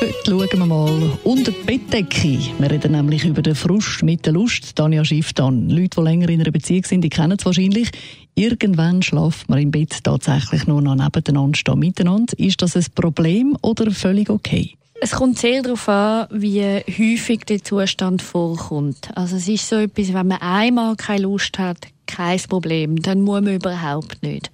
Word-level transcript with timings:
Heute 0.00 0.14
schauen 0.26 0.60
wir 0.60 0.66
mal 0.66 1.18
unter 1.24 1.50
die 1.50 1.64
Bettdecke. 1.64 2.38
Wir 2.58 2.70
reden 2.70 2.92
nämlich 2.92 3.24
über 3.24 3.42
den 3.42 3.56
Frust 3.56 4.04
mit 4.04 4.24
der 4.26 4.32
Lust. 4.32 4.78
Danja 4.78 5.04
Schifftan. 5.04 5.68
Leute, 5.68 5.96
die 5.96 6.02
länger 6.02 6.28
in 6.28 6.40
einer 6.40 6.52
Beziehung 6.52 6.84
sind, 6.84 7.00
die 7.00 7.08
kennen 7.08 7.36
es 7.36 7.44
wahrscheinlich. 7.44 7.90
Irgendwann 8.36 9.02
schlaft 9.02 9.48
man 9.48 9.58
im 9.58 9.72
Bett 9.72 10.04
tatsächlich 10.04 10.68
nur 10.68 10.82
noch 10.82 10.94
nebeneinander 10.94 11.56
stehen 11.58 11.80
miteinander. 11.80 12.32
Ist 12.38 12.62
das 12.62 12.76
ein 12.76 12.86
Problem 12.94 13.56
oder 13.60 13.90
völlig 13.90 14.30
okay? 14.30 14.76
Es 15.00 15.12
kommt 15.12 15.38
sehr 15.38 15.62
darauf 15.62 15.88
an, 15.88 16.28
wie 16.30 16.62
häufig 16.62 17.44
der 17.46 17.64
Zustand 17.64 18.22
vorkommt. 18.22 19.10
Also 19.16 19.34
es 19.36 19.48
ist 19.48 19.68
so 19.68 19.76
etwas, 19.76 20.12
wenn 20.14 20.28
man 20.28 20.40
einmal 20.40 20.94
keine 20.94 21.22
Lust 21.22 21.58
hat, 21.58 21.88
kein 22.06 22.38
Problem, 22.48 23.02
dann 23.02 23.22
muss 23.22 23.42
man 23.42 23.54
überhaupt 23.54 24.22
nicht. 24.22 24.52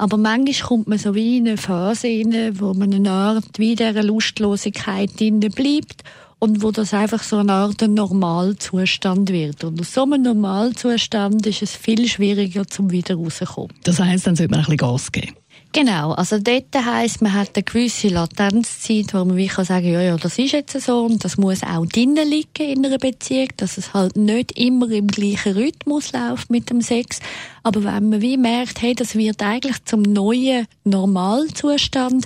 Aber 0.00 0.16
manchmal 0.16 0.66
kommt 0.66 0.88
man 0.88 0.96
so 0.96 1.14
wie 1.14 1.36
in 1.36 1.46
eine 1.46 1.58
Phase 1.58 2.06
rein, 2.06 2.58
wo 2.58 2.72
man 2.72 2.94
eine 2.94 3.10
Art 3.10 3.58
wie 3.58 3.74
dieser 3.74 4.02
Lustlosigkeit 4.02 5.14
bleibt 5.16 6.04
und 6.38 6.62
wo 6.62 6.70
das 6.70 6.94
einfach 6.94 7.22
so 7.22 7.36
eine 7.36 7.52
Art 7.52 7.82
Normalzustand 7.86 9.28
wird. 9.28 9.62
Und 9.62 9.78
aus 9.78 9.92
so 9.92 10.04
einem 10.04 10.22
Normalzustand 10.22 11.46
ist 11.46 11.60
es 11.60 11.76
viel 11.76 12.08
schwieriger, 12.08 12.66
zum 12.66 12.90
wieder 12.90 13.16
rauszukommen. 13.16 13.74
Das 13.84 14.00
heisst, 14.00 14.26
dann 14.26 14.36
sollte 14.36 14.50
man 14.50 14.60
ein 14.60 14.64
bisschen 14.64 14.78
Gas 14.78 15.12
geben. 15.12 15.34
Genau, 15.72 16.14
also 16.14 16.40
dort 16.40 16.74
heisst, 16.74 17.22
man 17.22 17.32
hat 17.32 17.50
eine 17.54 17.62
gewisse 17.62 18.08
Latenzzeit, 18.08 19.14
wo 19.14 19.24
man 19.24 19.36
wie 19.36 19.46
kann 19.46 19.64
sagen, 19.64 19.92
ja, 19.92 20.00
ja, 20.00 20.16
das 20.16 20.36
ist 20.36 20.50
jetzt 20.50 20.80
so 20.80 21.04
und 21.04 21.24
das 21.24 21.36
muss 21.36 21.62
auch 21.62 21.86
drinnen 21.86 22.28
liegen 22.28 22.68
in 22.68 22.84
einer 22.84 22.98
Beziehung, 22.98 23.50
dass 23.56 23.78
es 23.78 23.94
halt 23.94 24.16
nicht 24.16 24.58
immer 24.58 24.90
im 24.90 25.06
gleichen 25.06 25.52
Rhythmus 25.52 26.12
läuft 26.12 26.50
mit 26.50 26.70
dem 26.70 26.80
Sex. 26.80 27.20
Aber 27.62 27.84
wenn 27.84 28.08
man 28.08 28.20
wie 28.20 28.36
merkt, 28.36 28.82
hey, 28.82 28.96
das 28.96 29.14
wird 29.14 29.42
eigentlich 29.44 29.84
zum 29.84 30.02
neuen 30.02 30.66
Normalzustand, 30.82 32.24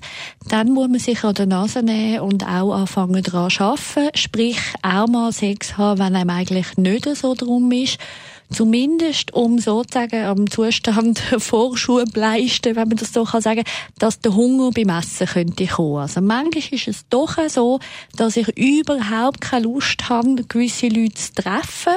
dann 0.49 0.73
muss 0.73 0.89
man 0.89 0.99
sich 0.99 1.23
an 1.23 1.35
der 1.35 1.45
Nase 1.45 1.83
nehmen 1.83 2.21
und 2.21 2.47
auch 2.47 2.73
anfangen 2.73 3.23
daran 3.23 3.51
zu 3.51 3.63
arbeiten, 3.63 4.17
sprich 4.17 4.59
auch 4.81 5.07
mal 5.07 5.33
Sex 5.33 5.77
haben, 5.77 6.01
wenn 6.01 6.17
einem 6.17 6.31
eigentlich 6.31 6.79
nicht 6.79 7.15
so 7.15 7.35
drum 7.35 7.71
ist 7.73 7.99
zumindest 8.51 9.33
um 9.35 9.59
sozusagen 9.59 10.25
am 10.25 10.51
Zustand 10.51 11.19
Vorschub 11.39 12.17
leisten, 12.17 12.77
wenn 12.77 12.89
man 12.89 12.97
das 12.97 13.13
so 13.13 13.25
kann 13.25 13.41
sagen, 13.41 13.65
dass 13.99 14.21
der 14.21 14.35
Hunger 14.35 14.71
beim 14.71 14.89
Essen 14.89 15.27
könnte 15.27 15.67
kommen. 15.67 15.99
Also 15.99 16.21
manchmal 16.21 16.75
ist 16.75 16.89
es 16.89 17.09
doch 17.09 17.37
so, 17.49 17.81
dass 18.17 18.37
ich 18.37 18.49
überhaupt 18.57 19.41
keine 19.41 19.65
Lust 19.65 20.09
habe, 20.09 20.45
gewisse 20.45 20.89
Leute 20.89 21.15
zu 21.15 21.35
treffen 21.35 21.95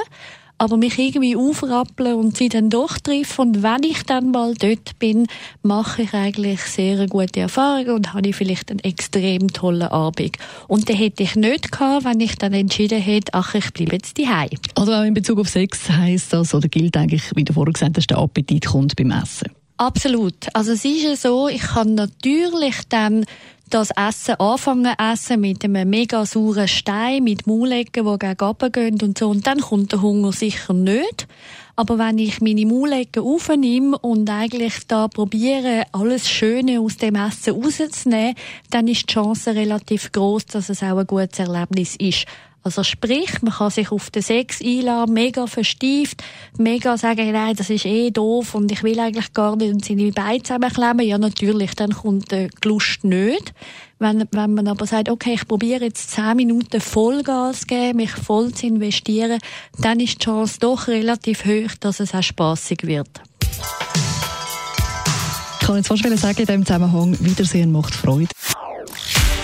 aber 0.58 0.78
mich 0.78 0.98
irgendwie 0.98 1.36
aufrappeln 1.36 2.16
und 2.16 2.38
sie 2.38 2.50
dann 2.50 2.70
doch 2.70 2.98
treffen. 2.98 3.42
Und 3.42 3.64
wenn 3.64 3.84
ich 3.84 4.04
dann 4.04 4.32
mal 4.32 4.54
dort 4.56 4.98
bin, 5.00 5.28
mache 5.62 6.04
ich 6.04 6.14
eigentlich 6.14 6.62
sehr 6.62 7.08
gute 7.08 7.42
Erfahrung 7.42 7.96
und 7.96 8.14
habe 8.14 8.34
vielleicht 8.34 8.72
einen 8.72 8.80
extrem 8.80 9.54
tollen 9.54 9.84
Abend. 9.84 10.38
Und 10.68 10.90
den 10.90 10.96
hätte 10.96 11.24
ich 11.24 11.36
nicht 11.36 11.72
gehabt, 11.72 12.06
wenn 12.06 12.20
ich 12.20 12.36
dann 12.36 12.54
entschieden 12.54 13.02
hätte, 13.02 13.34
ach, 13.34 13.54
ich 13.54 13.72
bleibe 13.74 13.96
jetzt 13.96 14.18
daheim. 14.18 14.50
Also 14.76 14.94
auch 14.94 15.04
in 15.04 15.14
Bezug 15.14 15.40
auf 15.40 15.50
Sex 15.50 15.90
heisst 15.90 16.34
das, 16.34 16.54
oder 16.54 16.68
gilt 16.68 16.98
eigentlich, 16.98 17.24
wie 17.36 17.44
du 17.44 17.54
vorher 17.54 17.74
gesagt 17.74 17.98
hast, 17.98 18.08
der 18.08 18.18
Appetit 18.18 18.66
kommt 18.66 18.96
beim 18.96 19.12
Essen? 19.12 19.52
Absolut. 19.78 20.48
Also 20.54 20.72
es 20.72 20.84
ist 20.84 21.04
ja 21.04 21.16
so, 21.16 21.48
ich 21.48 21.62
kann 21.62 21.94
natürlich 21.94 22.76
dann 22.90 23.26
das 23.70 23.92
Essen 23.92 24.36
anfangen 24.40 24.96
essen 24.98 25.42
mit 25.42 25.64
einem 25.64 25.90
mega 25.90 26.26
sauren 26.26 26.68
Stein, 26.68 27.24
mit 27.24 27.48
Maulecken, 27.48 28.06
die 28.06 28.20
gegen 28.20 28.44
oben 28.44 28.72
gehen 28.72 29.02
und 29.02 29.18
so. 29.18 29.30
Und 29.30 29.46
dann 29.46 29.60
kommt 29.60 29.92
der 29.92 30.02
Hunger 30.02 30.32
sicher 30.32 30.74
nicht. 30.74 31.28
Aber 31.76 32.00
wenn 32.00 32.18
ich 32.18 32.42
meine 32.42 32.66
Maulecken 32.66 33.24
aufnehme 33.24 33.98
und 34.00 34.30
eigentlich 34.30 34.88
da 34.88 35.08
probiere, 35.08 35.84
alles 35.92 36.28
Schöne 36.28 36.80
aus 36.80 36.98
dem 36.98 37.16
Essen 37.16 37.54
rauszunehmen, 37.54 38.36
dann 38.72 38.88
ist 38.88 39.10
die 39.10 39.14
Chance 39.14 39.54
relativ 39.54 40.12
groß, 40.12 40.48
dass 40.48 40.70
es 40.70 40.82
auch 40.82 40.98
ein 40.98 41.06
gutes 41.06 41.40
Erlebnis 41.40 41.96
ist. 41.98 42.26
Also 42.68 42.84
sprich, 42.84 43.42
man 43.44 43.54
kann 43.54 43.70
sich 43.72 43.94
auf 43.94 44.10
den 44.10 44.22
Sex 44.22 44.62
einladen, 44.62 45.14
mega 45.14 45.48
verstieft, 45.48 46.22
mega 46.58 46.98
sagen, 46.98 47.32
nein, 47.32 47.56
das 47.56 47.70
ist 47.70 47.86
eh 47.86 48.12
doof 48.12 48.56
und 48.56 48.70
ich 48.74 48.84
will 48.84 49.00
eigentlich 49.00 49.32
gar 49.32 49.56
nicht 49.56 49.74
und 49.74 49.86
seine 49.86 50.12
Beine 50.12 50.44
zusammenklemmen. 50.44 51.08
Ja, 51.08 51.18
natürlich, 51.18 51.76
dann 51.76 51.94
kommt 51.94 52.30
die 52.34 52.50
Lust 52.66 53.06
nicht. 53.06 53.54
Wenn, 54.00 54.28
wenn 54.32 54.54
man 54.54 54.68
aber 54.68 54.86
sagt, 54.86 55.08
okay, 55.08 55.36
ich 55.36 55.48
probiere 55.48 55.86
jetzt 55.86 56.12
zehn 56.12 56.36
Minuten 56.36 56.82
Vollgas 56.82 57.62
zu 57.62 57.68
geben, 57.68 58.00
mich 58.00 58.12
voll 58.12 58.54
zu 58.54 58.68
investieren, 58.68 59.40
dann 59.80 60.02
ist 60.02 60.16
die 60.16 60.26
Chance 60.26 60.58
doch 60.60 60.90
relativ 60.90 61.46
hoch, 61.46 61.74
dass 61.80 62.02
es 62.02 62.14
auch 62.14 62.22
spaßig 62.22 62.86
wird. 62.86 63.22
Ich 65.62 65.68
kann 65.68 65.78
jetzt 65.78 65.88
fast 65.88 66.04
sagen, 66.04 66.38
in 66.38 66.46
diesem 66.46 66.66
Zusammenhang, 66.66 67.18
Wiedersehen 67.22 67.72
macht 67.72 67.96
Freude. 67.96 68.28